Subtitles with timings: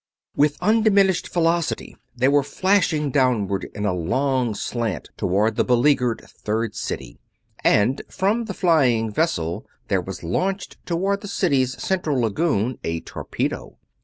[0.35, 6.73] With undiminished velocity they were flashing downward in a long slant toward the beleaguered Third
[6.73, 7.19] City,
[7.63, 13.77] and from the flying vessel there was launched toward the city's central lagoon a torpedo.